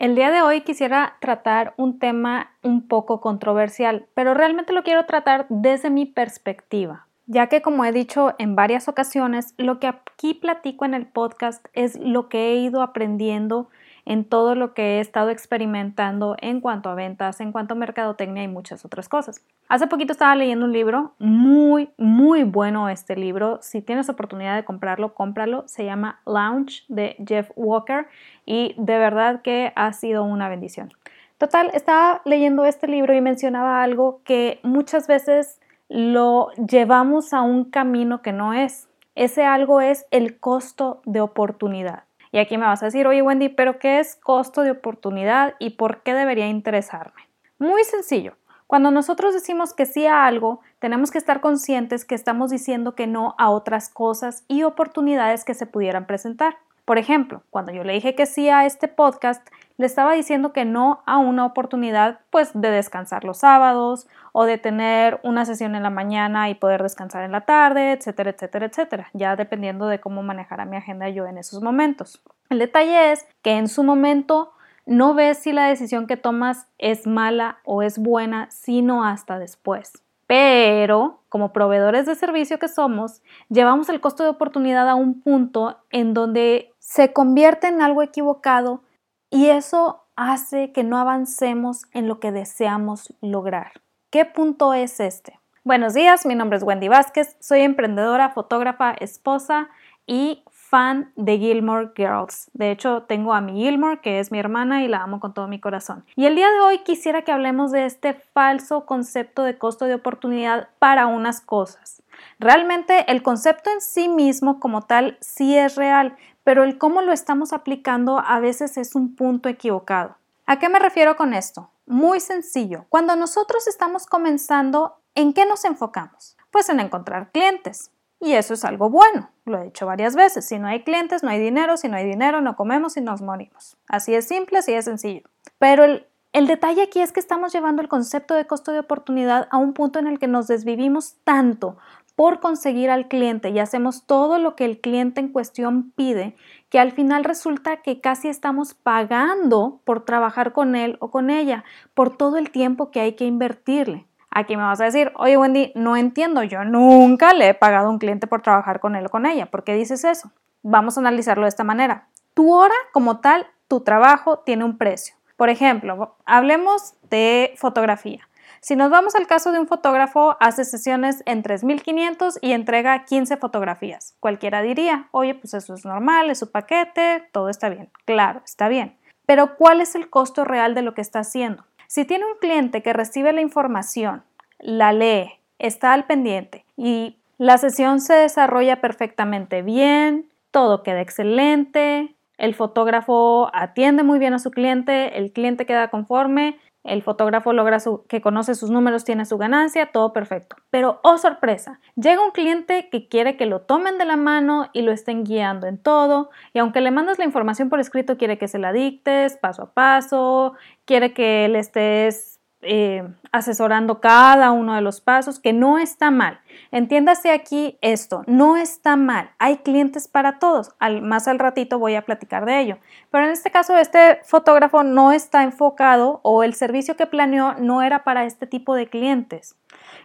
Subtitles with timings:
[0.00, 5.04] El día de hoy quisiera tratar un tema un poco controversial, pero realmente lo quiero
[5.04, 10.32] tratar desde mi perspectiva, ya que como he dicho en varias ocasiones, lo que aquí
[10.32, 13.68] platico en el podcast es lo que he ido aprendiendo
[14.04, 18.42] en todo lo que he estado experimentando en cuanto a ventas, en cuanto a mercadotecnia
[18.42, 19.44] y muchas otras cosas.
[19.68, 23.58] Hace poquito estaba leyendo un libro, muy, muy bueno este libro.
[23.62, 25.64] Si tienes oportunidad de comprarlo, cómpralo.
[25.66, 28.06] Se llama Lounge de Jeff Walker
[28.44, 30.90] y de verdad que ha sido una bendición.
[31.38, 35.58] Total, estaba leyendo este libro y mencionaba algo que muchas veces
[35.88, 38.88] lo llevamos a un camino que no es.
[39.14, 42.04] Ese algo es el costo de oportunidad.
[42.32, 45.70] Y aquí me vas a decir, oye Wendy, pero ¿qué es costo de oportunidad y
[45.70, 47.28] por qué debería interesarme?
[47.58, 48.36] Muy sencillo.
[48.66, 53.08] Cuando nosotros decimos que sí a algo, tenemos que estar conscientes que estamos diciendo que
[53.08, 56.56] no a otras cosas y oportunidades que se pudieran presentar.
[56.90, 60.64] Por ejemplo, cuando yo le dije que sí a este podcast, le estaba diciendo que
[60.64, 65.84] no a una oportunidad pues de descansar los sábados o de tener una sesión en
[65.84, 70.24] la mañana y poder descansar en la tarde, etcétera, etcétera, etcétera, ya dependiendo de cómo
[70.24, 72.24] manejara mi agenda yo en esos momentos.
[72.48, 74.50] El detalle es que en su momento
[74.84, 79.92] no ves si la decisión que tomas es mala o es buena, sino hasta después.
[80.30, 85.78] Pero, como proveedores de servicio que somos, llevamos el costo de oportunidad a un punto
[85.90, 88.84] en donde se convierte en algo equivocado
[89.28, 93.72] y eso hace que no avancemos en lo que deseamos lograr.
[94.10, 95.40] ¿Qué punto es este?
[95.64, 99.68] Buenos días, mi nombre es Wendy Vázquez, soy emprendedora, fotógrafa, esposa
[100.06, 102.48] y fan de Gilmore Girls.
[102.54, 105.48] De hecho, tengo a mi Gilmore, que es mi hermana y la amo con todo
[105.48, 106.04] mi corazón.
[106.14, 109.94] Y el día de hoy quisiera que hablemos de este falso concepto de costo de
[109.94, 112.04] oportunidad para unas cosas.
[112.38, 117.12] Realmente el concepto en sí mismo como tal sí es real, pero el cómo lo
[117.12, 120.16] estamos aplicando a veces es un punto equivocado.
[120.46, 121.70] ¿A qué me refiero con esto?
[121.86, 122.86] Muy sencillo.
[122.88, 126.36] Cuando nosotros estamos comenzando, ¿en qué nos enfocamos?
[126.52, 127.90] Pues en encontrar clientes.
[128.20, 130.44] Y eso es algo bueno, lo he dicho varias veces.
[130.44, 133.22] Si no hay clientes, no hay dinero, si no hay dinero, no comemos y nos
[133.22, 133.78] morimos.
[133.88, 135.22] Así es simple, así es sencillo.
[135.58, 139.56] Pero el, detalle aquí es que estamos llevando el concepto de costo de oportunidad a
[139.56, 141.78] un punto en el que nos desvivimos tanto
[142.14, 146.36] por conseguir al cliente y hacemos todo lo que el cliente en cuestión pide,
[146.68, 151.64] que al final resulta que casi estamos pagando por trabajar con él o con ella,
[151.94, 154.06] por todo el tiempo que hay que invertirle.
[154.30, 157.90] Aquí me vas a decir, oye Wendy, no entiendo, yo nunca le he pagado a
[157.90, 159.46] un cliente por trabajar con él o con ella.
[159.46, 160.30] ¿Por qué dices eso?
[160.62, 162.08] Vamos a analizarlo de esta manera.
[162.34, 165.16] Tu hora como tal, tu trabajo tiene un precio.
[165.36, 168.28] Por ejemplo, hablemos de fotografía.
[168.60, 173.38] Si nos vamos al caso de un fotógrafo, hace sesiones en 3.500 y entrega 15
[173.38, 174.16] fotografías.
[174.20, 177.90] Cualquiera diría, oye, pues eso es normal, es su paquete, todo está bien.
[178.04, 178.98] Claro, está bien.
[179.24, 181.64] Pero ¿cuál es el costo real de lo que está haciendo?
[181.90, 184.22] Si tiene un cliente que recibe la información,
[184.60, 192.14] la lee, está al pendiente y la sesión se desarrolla perfectamente bien, todo queda excelente,
[192.38, 197.78] el fotógrafo atiende muy bien a su cliente, el cliente queda conforme, el fotógrafo logra
[198.08, 200.56] que conoce sus números, tiene su ganancia, todo perfecto.
[200.70, 204.82] Pero, oh sorpresa, llega un cliente que quiere que lo tomen de la mano y
[204.82, 206.30] lo estén guiando en todo.
[206.52, 209.72] Y aunque le mandas la información por escrito, quiere que se la dictes paso a
[209.72, 210.54] paso,
[210.86, 216.40] quiere que le estés eh, asesorando cada uno de los pasos, que no está mal.
[216.72, 219.30] Entiéndase aquí esto, no está mal.
[219.38, 220.74] Hay clientes para todos.
[221.02, 222.78] más al ratito voy a platicar de ello.
[223.10, 227.82] Pero en este caso, este fotógrafo no está enfocado o el servicio que planeó no
[227.82, 229.56] era para este tipo de clientes.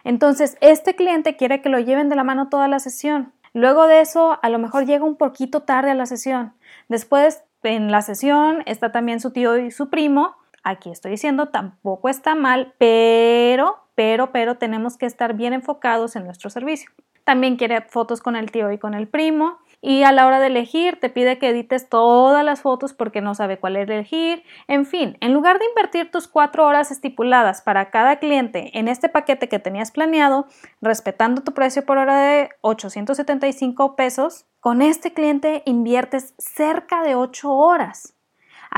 [0.04, 3.32] Entonces, este cliente quiere que lo lleven de la mano toda la sesión.
[3.52, 6.54] Luego de eso, a lo mejor llega un poquito tarde a la sesión.
[6.88, 10.36] Después, en la sesión, está también su tío y su primo
[10.68, 16.24] Aquí estoy diciendo, tampoco está mal, pero, pero, pero tenemos que estar bien enfocados en
[16.24, 16.90] nuestro servicio.
[17.22, 19.58] También quiere fotos con el tío y con el primo.
[19.80, 23.36] Y a la hora de elegir te pide que edites todas las fotos porque no
[23.36, 24.42] sabe cuál elegir.
[24.66, 29.08] En fin, en lugar de invertir tus cuatro horas estipuladas para cada cliente en este
[29.08, 30.48] paquete que tenías planeado,
[30.82, 37.52] respetando tu precio por hora de 875 pesos, con este cliente inviertes cerca de 8
[37.52, 38.15] horas.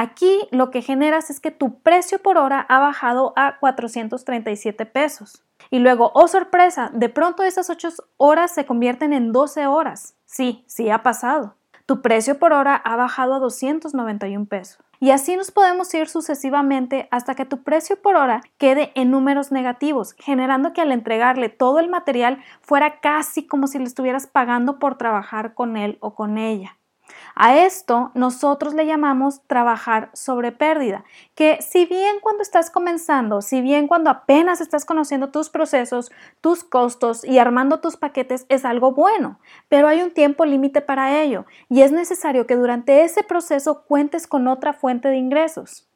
[0.01, 5.43] Aquí lo que generas es que tu precio por hora ha bajado a 437 pesos.
[5.71, 10.15] Y luego, oh sorpresa, de pronto esas 8 horas se convierten en 12 horas.
[10.25, 11.57] Sí, sí ha pasado.
[11.85, 14.79] Tu precio por hora ha bajado a 291 pesos.
[15.01, 19.51] Y así nos podemos ir sucesivamente hasta que tu precio por hora quede en números
[19.51, 24.79] negativos, generando que al entregarle todo el material fuera casi como si le estuvieras pagando
[24.79, 26.78] por trabajar con él o con ella.
[27.35, 33.61] A esto nosotros le llamamos trabajar sobre pérdida, que si bien cuando estás comenzando, si
[33.61, 36.11] bien cuando apenas estás conociendo tus procesos,
[36.41, 39.39] tus costos y armando tus paquetes es algo bueno,
[39.69, 44.27] pero hay un tiempo límite para ello y es necesario que durante ese proceso cuentes
[44.27, 45.88] con otra fuente de ingresos.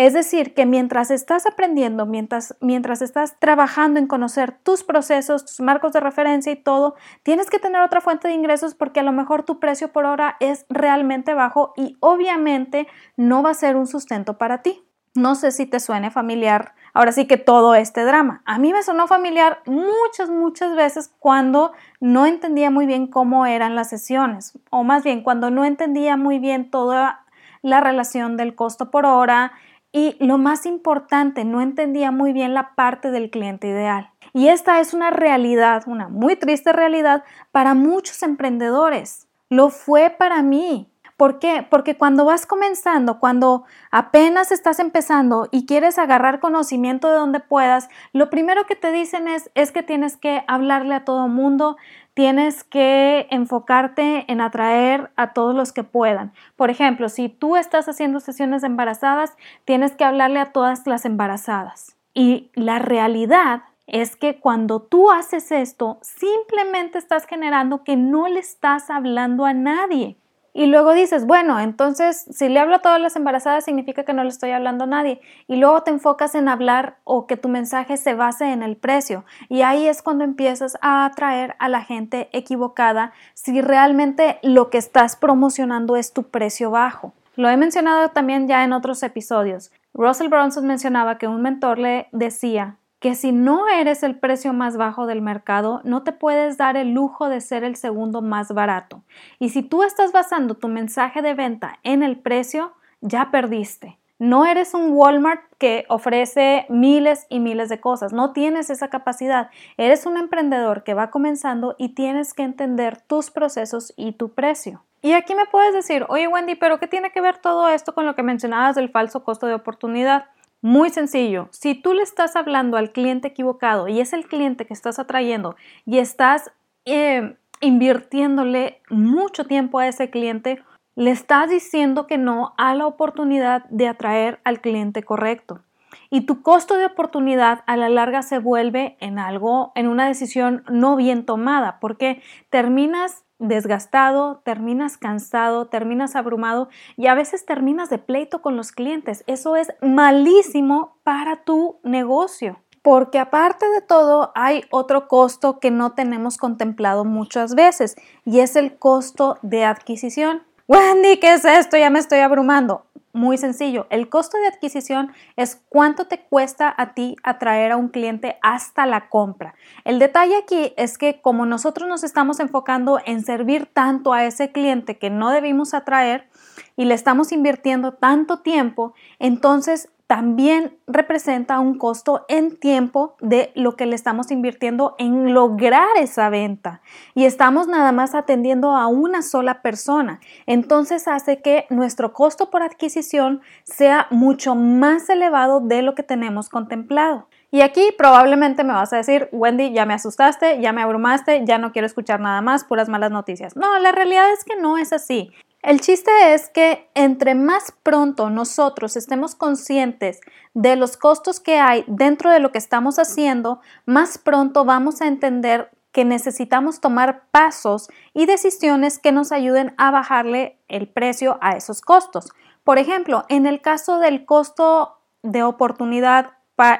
[0.00, 5.60] Es decir, que mientras estás aprendiendo, mientras, mientras estás trabajando en conocer tus procesos, tus
[5.60, 9.12] marcos de referencia y todo, tienes que tener otra fuente de ingresos porque a lo
[9.12, 12.88] mejor tu precio por hora es realmente bajo y obviamente
[13.18, 14.82] no va a ser un sustento para ti.
[15.14, 18.40] No sé si te suene familiar ahora sí que todo este drama.
[18.46, 23.74] A mí me sonó familiar muchas, muchas veces cuando no entendía muy bien cómo eran
[23.74, 27.26] las sesiones, o más bien cuando no entendía muy bien toda
[27.60, 29.52] la relación del costo por hora,
[29.92, 34.10] y lo más importante, no entendía muy bien la parte del cliente ideal.
[34.32, 39.26] Y esta es una realidad, una muy triste realidad para muchos emprendedores.
[39.48, 40.88] Lo fue para mí.
[41.16, 41.66] ¿Por qué?
[41.68, 47.90] Porque cuando vas comenzando, cuando apenas estás empezando y quieres agarrar conocimiento de donde puedas,
[48.14, 51.76] lo primero que te dicen es, que tienes que hablarle a todo mundo,
[52.20, 56.34] tienes que enfocarte en atraer a todos los que puedan.
[56.54, 59.32] Por ejemplo, si tú estás haciendo sesiones de embarazadas,
[59.64, 61.96] tienes que hablarle a todas las embarazadas.
[62.12, 68.40] Y la realidad es que cuando tú haces esto, simplemente estás generando que no le
[68.40, 70.18] estás hablando a nadie.
[70.60, 74.24] Y luego dices, bueno, entonces si le hablo a todas las embarazadas significa que no
[74.24, 75.22] le estoy hablando a nadie.
[75.46, 79.24] Y luego te enfocas en hablar o que tu mensaje se base en el precio.
[79.48, 84.76] Y ahí es cuando empiezas a atraer a la gente equivocada si realmente lo que
[84.76, 87.14] estás promocionando es tu precio bajo.
[87.36, 89.72] Lo he mencionado también ya en otros episodios.
[89.94, 94.76] Russell Bronson mencionaba que un mentor le decía que si no eres el precio más
[94.76, 99.02] bajo del mercado, no te puedes dar el lujo de ser el segundo más barato.
[99.38, 103.98] Y si tú estás basando tu mensaje de venta en el precio, ya perdiste.
[104.18, 109.48] No eres un Walmart que ofrece miles y miles de cosas, no tienes esa capacidad.
[109.78, 114.84] Eres un emprendedor que va comenzando y tienes que entender tus procesos y tu precio.
[115.00, 118.04] Y aquí me puedes decir, oye Wendy, pero ¿qué tiene que ver todo esto con
[118.04, 120.26] lo que mencionabas del falso costo de oportunidad?
[120.62, 124.74] Muy sencillo, si tú le estás hablando al cliente equivocado y es el cliente que
[124.74, 126.52] estás atrayendo y estás
[126.84, 130.62] eh, invirtiéndole mucho tiempo a ese cliente,
[130.96, 135.62] le estás diciendo que no a la oportunidad de atraer al cliente correcto.
[136.10, 140.62] Y tu costo de oportunidad a la larga se vuelve en algo, en una decisión
[140.68, 142.20] no bien tomada, porque
[142.50, 149.24] terminas desgastado, terminas cansado, terminas abrumado y a veces terminas de pleito con los clientes.
[149.26, 152.60] Eso es malísimo para tu negocio.
[152.82, 158.56] Porque aparte de todo hay otro costo que no tenemos contemplado muchas veces y es
[158.56, 160.42] el costo de adquisición.
[160.66, 161.76] Wendy, ¿qué es esto?
[161.76, 162.86] Ya me estoy abrumando.
[163.12, 167.88] Muy sencillo, el costo de adquisición es cuánto te cuesta a ti atraer a un
[167.88, 169.56] cliente hasta la compra.
[169.84, 174.52] El detalle aquí es que como nosotros nos estamos enfocando en servir tanto a ese
[174.52, 176.28] cliente que no debimos atraer
[176.76, 183.76] y le estamos invirtiendo tanto tiempo, entonces también representa un costo en tiempo de lo
[183.76, 186.80] que le estamos invirtiendo en lograr esa venta.
[187.14, 190.18] Y estamos nada más atendiendo a una sola persona.
[190.46, 196.48] Entonces hace que nuestro costo por adquisición sea mucho más elevado de lo que tenemos
[196.48, 197.28] contemplado.
[197.52, 201.58] Y aquí probablemente me vas a decir, Wendy, ya me asustaste, ya me abrumaste, ya
[201.58, 203.54] no quiero escuchar nada más, puras malas noticias.
[203.54, 205.30] No, la realidad es que no es así.
[205.62, 210.20] El chiste es que entre más pronto nosotros estemos conscientes
[210.54, 215.06] de los costos que hay dentro de lo que estamos haciendo, más pronto vamos a
[215.06, 221.52] entender que necesitamos tomar pasos y decisiones que nos ayuden a bajarle el precio a
[221.56, 222.30] esos costos.
[222.64, 226.30] Por ejemplo, en el caso del costo de oportunidad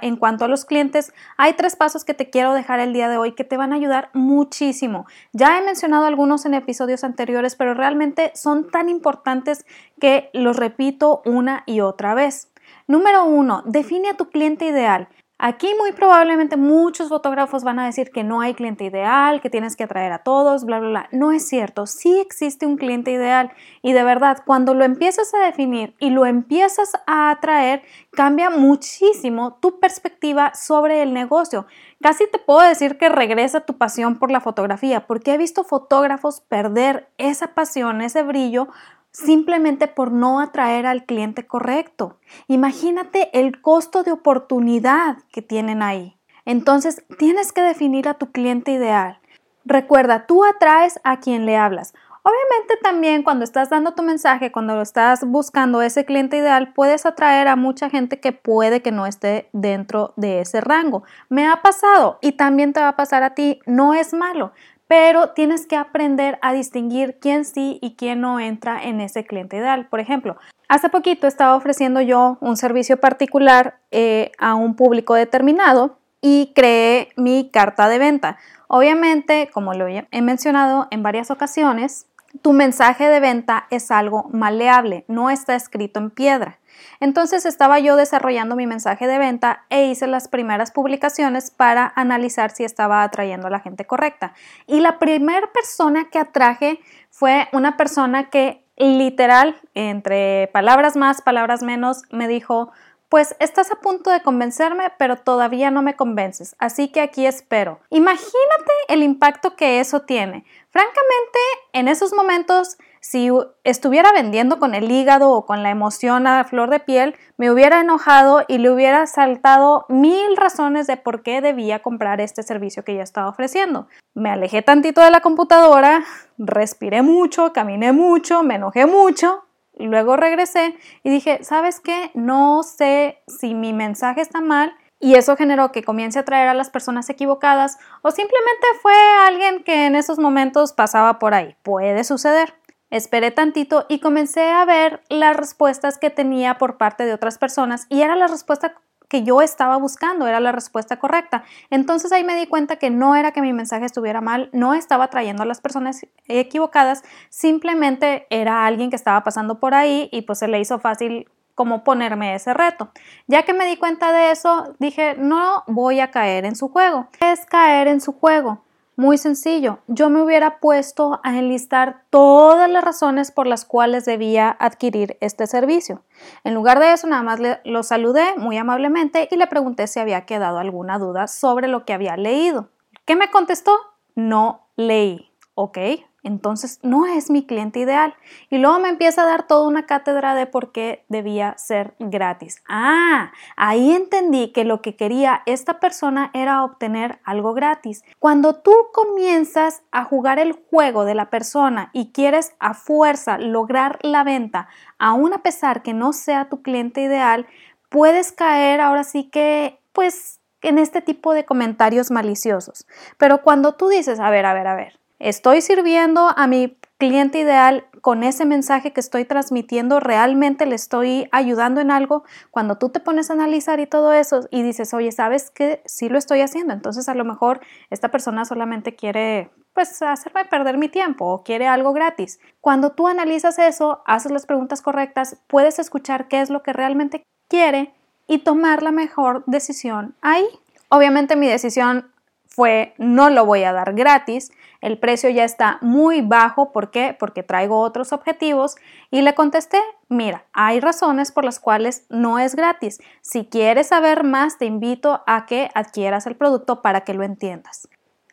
[0.02, 3.16] en cuanto a los clientes, hay tres pasos que te quiero dejar el día de
[3.16, 5.06] hoy que te van a ayudar muchísimo.
[5.32, 9.64] Ya he mencionado algunos en episodios anteriores, pero realmente son tan importantes
[10.00, 12.50] que los repito una y otra vez.
[12.86, 15.08] Número uno, define a tu cliente ideal.
[15.42, 19.74] Aquí muy probablemente muchos fotógrafos van a decir que no hay cliente ideal, que tienes
[19.74, 21.08] que atraer a todos, bla, bla, bla.
[21.12, 25.38] No es cierto, sí existe un cliente ideal y de verdad cuando lo empiezas a
[25.38, 31.64] definir y lo empiezas a atraer, cambia muchísimo tu perspectiva sobre el negocio.
[32.02, 36.42] Casi te puedo decir que regresa tu pasión por la fotografía, porque he visto fotógrafos
[36.42, 38.68] perder esa pasión, ese brillo
[39.12, 42.18] simplemente por no atraer al cliente correcto.
[42.48, 46.16] Imagínate el costo de oportunidad que tienen ahí.
[46.44, 49.20] Entonces, tienes que definir a tu cliente ideal.
[49.64, 51.92] Recuerda, tú atraes a quien le hablas.
[52.22, 57.06] Obviamente también cuando estás dando tu mensaje, cuando lo estás buscando ese cliente ideal, puedes
[57.06, 61.02] atraer a mucha gente que puede que no esté dentro de ese rango.
[61.30, 64.52] Me ha pasado y también te va a pasar a ti, no es malo,
[64.90, 69.56] pero tienes que aprender a distinguir quién sí y quién no entra en ese cliente
[69.56, 69.86] ideal.
[69.86, 70.36] Por ejemplo,
[70.68, 77.10] hace poquito estaba ofreciendo yo un servicio particular eh, a un público determinado y creé
[77.16, 78.36] mi carta de venta.
[78.66, 82.06] Obviamente, como lo he mencionado en varias ocasiones,
[82.42, 86.58] tu mensaje de venta es algo maleable, no está escrito en piedra.
[87.00, 92.50] Entonces estaba yo desarrollando mi mensaje de venta e hice las primeras publicaciones para analizar
[92.50, 94.32] si estaba atrayendo a la gente correcta.
[94.66, 101.62] Y la primera persona que atraje fue una persona que literal, entre palabras más, palabras
[101.62, 102.72] menos, me dijo,
[103.10, 107.80] pues estás a punto de convencerme, pero todavía no me convences, así que aquí espero.
[107.90, 110.44] Imagínate el impacto que eso tiene.
[110.70, 111.38] Francamente,
[111.72, 113.28] en esos momentos, si
[113.64, 117.80] estuviera vendiendo con el hígado o con la emoción a flor de piel, me hubiera
[117.80, 122.94] enojado y le hubiera saltado mil razones de por qué debía comprar este servicio que
[122.94, 123.88] ya estaba ofreciendo.
[124.14, 126.04] Me alejé tantito de la computadora,
[126.38, 129.49] respiré mucho, caminé mucho, me enojé mucho
[129.86, 132.10] luego regresé y dije, ¿sabes qué?
[132.14, 136.54] No sé si mi mensaje está mal y eso generó que comience a atraer a
[136.54, 138.94] las personas equivocadas o simplemente fue
[139.26, 141.56] alguien que en esos momentos pasaba por ahí.
[141.62, 142.54] Puede suceder.
[142.90, 147.86] Esperé tantito y comencé a ver las respuestas que tenía por parte de otras personas
[147.88, 148.74] y era la respuesta
[149.10, 151.42] que yo estaba buscando, era la respuesta correcta.
[151.68, 155.08] Entonces ahí me di cuenta que no era que mi mensaje estuviera mal, no estaba
[155.08, 160.38] trayendo a las personas equivocadas, simplemente era alguien que estaba pasando por ahí y pues
[160.38, 162.92] se le hizo fácil como ponerme ese reto.
[163.26, 167.08] Ya que me di cuenta de eso, dije, no voy a caer en su juego.
[167.18, 168.62] ¿Qué es caer en su juego?
[169.00, 174.54] Muy sencillo, yo me hubiera puesto a enlistar todas las razones por las cuales debía
[174.60, 176.04] adquirir este servicio.
[176.44, 180.26] En lugar de eso, nada más lo saludé muy amablemente y le pregunté si había
[180.26, 182.68] quedado alguna duda sobre lo que había leído.
[183.06, 183.72] ¿Qué me contestó?
[184.16, 185.32] No leí.
[185.54, 185.78] Ok,
[186.22, 188.14] entonces no es mi cliente ideal.
[188.50, 192.62] Y luego me empieza a dar toda una cátedra de por qué debía ser gratis.
[192.68, 198.02] Ah, ahí entendí que lo que quería esta persona era obtener algo gratis.
[198.18, 203.98] Cuando tú comienzas a jugar el juego de la persona y quieres a fuerza lograr
[204.02, 207.46] la venta, aun a pesar que no sea tu cliente ideal,
[207.88, 212.86] puedes caer ahora sí que pues en este tipo de comentarios maliciosos.
[213.18, 217.40] Pero cuando tú dices, a ver, a ver, a ver, ¿Estoy sirviendo a mi cliente
[217.40, 220.00] ideal con ese mensaje que estoy transmitiendo?
[220.00, 222.24] ¿Realmente le estoy ayudando en algo?
[222.50, 226.08] Cuando tú te pones a analizar y todo eso y dices, oye, ¿sabes que Sí
[226.08, 226.72] lo estoy haciendo.
[226.72, 227.60] Entonces a lo mejor
[227.90, 232.40] esta persona solamente quiere pues hacerme perder mi tiempo o quiere algo gratis.
[232.62, 237.24] Cuando tú analizas eso, haces las preguntas correctas, puedes escuchar qué es lo que realmente
[237.46, 237.92] quiere
[238.26, 240.46] y tomar la mejor decisión ahí.
[240.88, 242.10] Obviamente mi decisión
[242.50, 247.16] fue no lo voy a dar gratis, el precio ya está muy bajo, ¿por qué?
[247.18, 248.76] Porque traigo otros objetivos
[249.10, 249.78] y le contesté,
[250.08, 253.00] mira, hay razones por las cuales no es gratis.
[253.20, 257.88] Si quieres saber más, te invito a que adquieras el producto para que lo entiendas.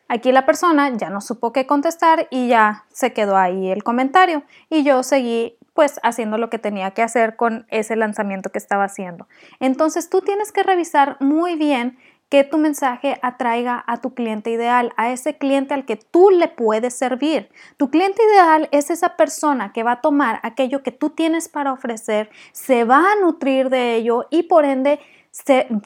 [0.08, 4.42] Aquí la persona ya no supo qué contestar y ya se quedó ahí el comentario
[4.70, 8.84] y yo seguí pues haciendo lo que tenía que hacer con ese lanzamiento que estaba
[8.84, 9.28] haciendo.
[9.60, 14.92] Entonces tú tienes que revisar muy bien que tu mensaje atraiga a tu cliente ideal,
[14.96, 17.50] a ese cliente al que tú le puedes servir.
[17.76, 21.72] Tu cliente ideal es esa persona que va a tomar aquello que tú tienes para
[21.72, 25.00] ofrecer, se va a nutrir de ello y por ende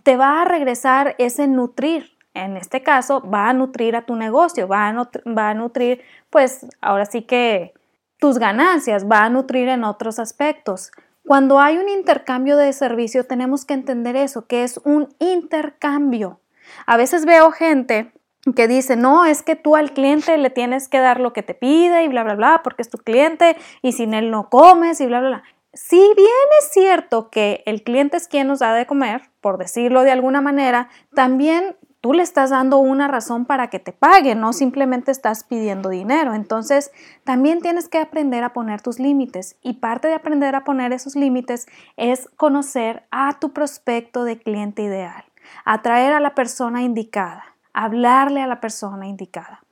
[0.02, 2.16] te va a regresar ese nutrir.
[2.34, 6.66] En este caso, va a nutrir a tu negocio, va a, va a nutrir, pues
[6.80, 7.74] ahora sí que
[8.18, 10.92] tus ganancias, va a nutrir en otros aspectos.
[11.32, 16.40] Cuando hay un intercambio de servicio, tenemos que entender eso, que es un intercambio.
[16.84, 18.12] A veces veo gente
[18.54, 21.54] que dice, no, es que tú al cliente le tienes que dar lo que te
[21.54, 25.06] pide y bla, bla, bla, porque es tu cliente y sin él no comes y
[25.06, 25.42] bla, bla, bla.
[25.72, 30.02] Si bien es cierto que el cliente es quien nos da de comer, por decirlo
[30.02, 34.52] de alguna manera, también tú le estás dando una razón para que te pague, no
[34.52, 36.34] simplemente estás pidiendo dinero.
[36.34, 36.90] Entonces,
[37.24, 41.14] también tienes que aprender a poner tus límites y parte de aprender a poner esos
[41.14, 41.66] límites
[41.96, 45.24] es conocer a tu prospecto de cliente ideal,
[45.64, 49.62] atraer a la persona indicada, hablarle a la persona indicada.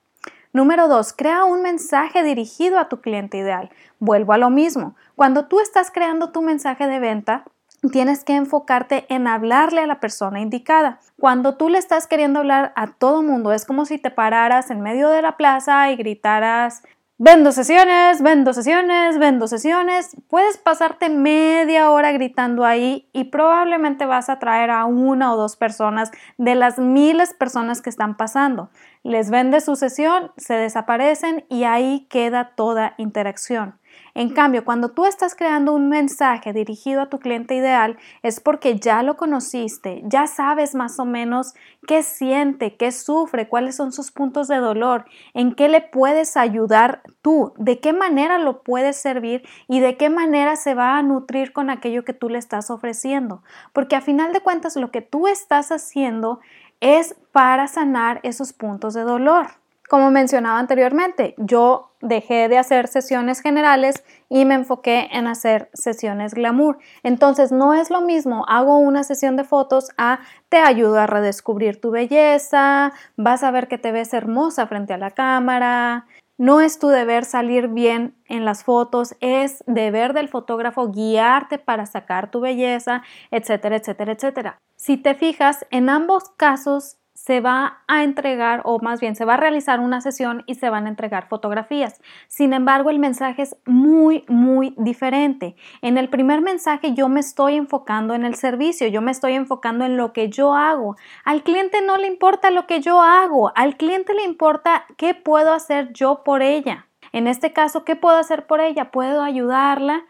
[0.52, 3.70] Número dos, crea un mensaje dirigido a tu cliente ideal.
[3.98, 4.94] Vuelvo a lo mismo.
[5.16, 7.44] Cuando tú estás creando tu mensaje de venta,
[7.92, 11.00] tienes que enfocarte en hablarle a la persona indicada.
[11.18, 14.80] Cuando tú le estás queriendo hablar a todo mundo, es como si te pararas en
[14.80, 16.82] medio de la plaza y gritaras
[17.22, 20.16] Vendo sesiones, vendo sesiones, vendo sesiones.
[20.26, 25.54] Puedes pasarte media hora gritando ahí y probablemente vas a traer a una o dos
[25.54, 28.70] personas de las miles de personas que están pasando.
[29.02, 33.78] Les vende su sesión, se desaparecen y ahí queda toda interacción.
[34.14, 38.78] En cambio, cuando tú estás creando un mensaje dirigido a tu cliente ideal, es porque
[38.78, 41.54] ya lo conociste, ya sabes más o menos
[41.86, 47.02] qué siente, qué sufre, cuáles son sus puntos de dolor, en qué le puedes ayudar
[47.22, 51.52] tú, de qué manera lo puedes servir y de qué manera se va a nutrir
[51.52, 53.42] con aquello que tú le estás ofreciendo.
[53.72, 56.40] Porque a final de cuentas lo que tú estás haciendo
[56.80, 59.59] es para sanar esos puntos de dolor.
[59.90, 66.32] Como mencionaba anteriormente, yo dejé de hacer sesiones generales y me enfoqué en hacer sesiones
[66.32, 66.78] glamour.
[67.02, 71.80] Entonces no es lo mismo, hago una sesión de fotos a te ayudo a redescubrir
[71.80, 76.06] tu belleza, vas a ver que te ves hermosa frente a la cámara.
[76.38, 81.84] No es tu deber salir bien en las fotos, es deber del fotógrafo guiarte para
[81.86, 84.58] sacar tu belleza, etcétera, etcétera, etcétera.
[84.76, 89.34] Si te fijas, en ambos casos se va a entregar o más bien se va
[89.34, 92.00] a realizar una sesión y se van a entregar fotografías.
[92.28, 95.54] Sin embargo, el mensaje es muy, muy diferente.
[95.82, 99.84] En el primer mensaje yo me estoy enfocando en el servicio, yo me estoy enfocando
[99.84, 100.96] en lo que yo hago.
[101.22, 105.52] Al cliente no le importa lo que yo hago, al cliente le importa qué puedo
[105.52, 106.86] hacer yo por ella.
[107.12, 108.90] En este caso, ¿qué puedo hacer por ella?
[108.90, 110.04] Puedo ayudarla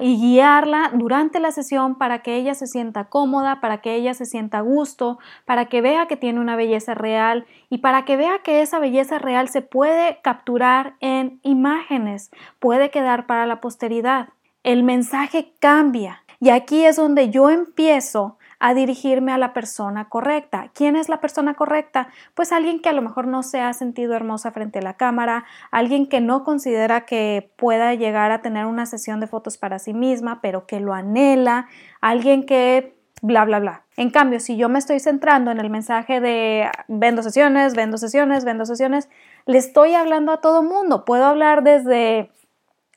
[0.00, 4.24] y guiarla durante la sesión para que ella se sienta cómoda, para que ella se
[4.24, 8.40] sienta a gusto, para que vea que tiene una belleza real y para que vea
[8.42, 14.30] que esa belleza real se puede capturar en imágenes, puede quedar para la posteridad.
[14.62, 20.70] El mensaje cambia y aquí es donde yo empiezo a dirigirme a la persona correcta.
[20.74, 22.08] ¿Quién es la persona correcta?
[22.34, 25.44] Pues alguien que a lo mejor no se ha sentido hermosa frente a la cámara,
[25.70, 29.92] alguien que no considera que pueda llegar a tener una sesión de fotos para sí
[29.92, 31.66] misma, pero que lo anhela,
[32.00, 33.82] alguien que bla, bla, bla.
[33.96, 38.44] En cambio, si yo me estoy centrando en el mensaje de vendo sesiones, vendo sesiones,
[38.44, 39.08] vendo sesiones,
[39.46, 41.04] le estoy hablando a todo mundo.
[41.04, 42.30] Puedo hablar desde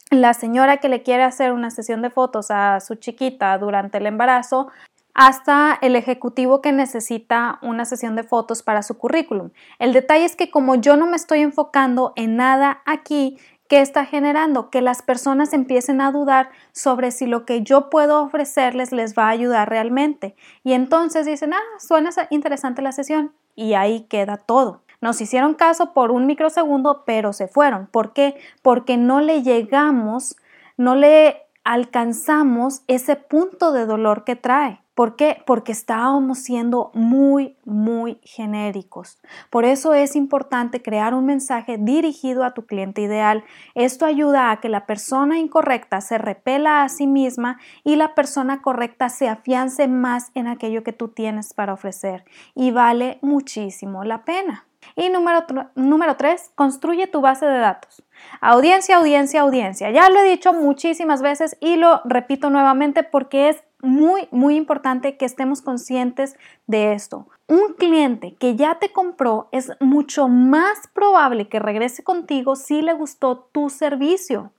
[0.10, 4.06] la señora que le quiere hacer una sesión de fotos a su chiquita durante el
[4.06, 4.70] embarazo
[5.14, 9.50] hasta el ejecutivo que necesita una sesión de fotos para su currículum.
[9.80, 14.06] El detalle es que como yo no me estoy enfocando en nada aquí, ¿qué está
[14.06, 14.70] generando?
[14.70, 19.26] Que las personas empiecen a dudar sobre si lo que yo puedo ofrecerles les va
[19.26, 20.36] a ayudar realmente.
[20.64, 23.34] Y entonces dicen, ah, suena interesante la sesión.
[23.56, 24.84] Y ahí queda todo.
[25.02, 27.88] Nos hicieron caso por un microsegundo, pero se fueron.
[27.88, 28.36] ¿Por qué?
[28.62, 30.36] Porque no le llegamos,
[30.76, 34.82] no le alcanzamos ese punto de dolor que trae.
[34.98, 35.44] ¿Por qué?
[35.46, 39.20] Porque estábamos siendo muy, muy genéricos.
[39.52, 43.44] Por eso es importante crear un mensaje dirigido a tu cliente ideal.
[43.76, 48.64] Esto ayuda a que la persona incorrecta se repela a sí misma y la persona
[48.64, 52.26] correcta se afiance más en aquello que tú tienes para ofrecer.
[52.56, 54.67] Y vale muchísimo la pena.
[54.96, 55.46] Y número,
[55.76, 58.04] número tres, construye tu base de datos.
[58.42, 59.92] Audiencia, audiencia, audiencia.
[59.92, 65.18] Ya lo he dicho muchísimas veces y lo repito nuevamente porque es muy, muy importante
[65.18, 67.28] que estemos conscientes de esto.
[67.48, 72.94] Un cliente que ya te compró es mucho más probable que regrese contigo si le
[72.94, 74.52] gustó tu servicio.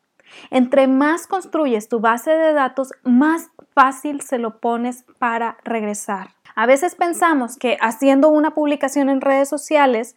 [0.50, 6.37] Entre más construyes tu base de datos, más fácil se lo pones para regresar.
[6.60, 10.16] A veces pensamos que haciendo una publicación en redes sociales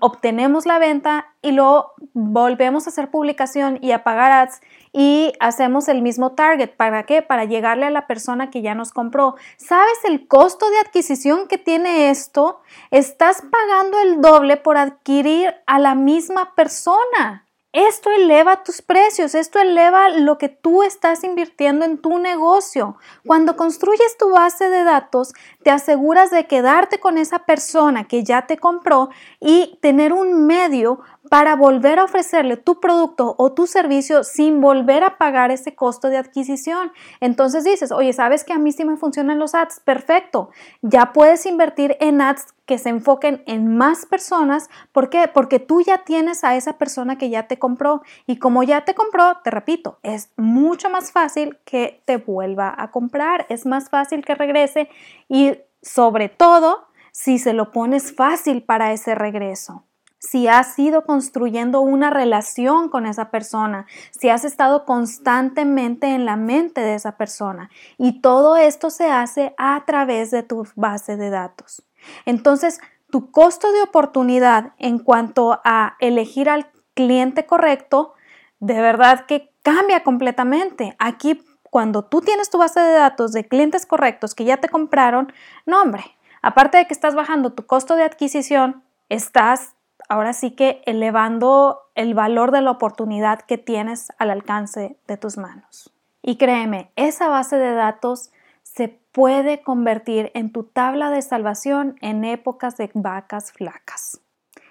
[0.00, 4.60] obtenemos la venta y luego volvemos a hacer publicación y a pagar ads
[4.92, 6.76] y hacemos el mismo target.
[6.76, 7.22] ¿Para qué?
[7.22, 9.36] Para llegarle a la persona que ya nos compró.
[9.56, 12.60] ¿Sabes el costo de adquisición que tiene esto?
[12.90, 17.47] Estás pagando el doble por adquirir a la misma persona.
[17.72, 22.96] Esto eleva tus precios, esto eleva lo que tú estás invirtiendo en tu negocio.
[23.26, 28.46] Cuando construyes tu base de datos, te aseguras de quedarte con esa persona que ya
[28.46, 34.24] te compró y tener un medio para volver a ofrecerle tu producto o tu servicio
[34.24, 36.92] sin volver a pagar ese costo de adquisición.
[37.20, 39.80] Entonces dices, oye, ¿sabes que a mí sí me funcionan los ads?
[39.80, 40.50] Perfecto.
[40.82, 44.68] Ya puedes invertir en ads que se enfoquen en más personas.
[44.92, 45.28] ¿Por qué?
[45.32, 48.94] Porque tú ya tienes a esa persona que ya te compró y como ya te
[48.94, 54.24] compró, te repito, es mucho más fácil que te vuelva a comprar, es más fácil
[54.24, 54.88] que regrese
[55.28, 59.87] y sobre todo si se lo pones fácil para ese regreso
[60.18, 66.36] si has ido construyendo una relación con esa persona, si has estado constantemente en la
[66.36, 67.70] mente de esa persona.
[67.96, 71.82] Y todo esto se hace a través de tu base de datos.
[72.26, 78.14] Entonces, tu costo de oportunidad en cuanto a elegir al cliente correcto
[78.60, 80.96] de verdad que cambia completamente.
[80.98, 85.32] Aquí, cuando tú tienes tu base de datos de clientes correctos que ya te compraron,
[85.66, 86.04] no hombre,
[86.42, 89.74] aparte de que estás bajando tu costo de adquisición, estás
[90.08, 95.36] ahora sí que elevando el valor de la oportunidad que tienes al alcance de tus
[95.36, 95.92] manos.
[96.22, 98.30] Y créeme, esa base de datos
[98.62, 104.20] se puede convertir en tu tabla de salvación en épocas de vacas flacas.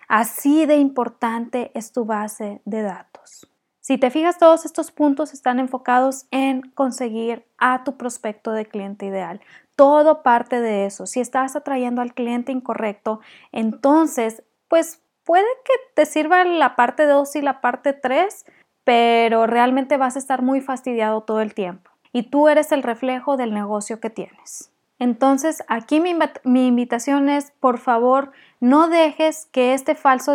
[0.07, 3.49] Así de importante es tu base de datos.
[3.81, 9.05] Si te fijas, todos estos puntos están enfocados en conseguir a tu prospecto de cliente
[9.05, 9.39] ideal.
[9.75, 11.05] Todo parte de eso.
[11.05, 13.21] Si estás atrayendo al cliente incorrecto,
[13.51, 18.45] entonces, pues puede que te sirva la parte 2 y la parte 3,
[18.85, 21.91] pero realmente vas a estar muy fastidiado todo el tiempo.
[22.13, 24.71] Y tú eres el reflejo del negocio que tienes.
[24.99, 30.33] Entonces, aquí mi, invitación es, por favor, no dejes que este falso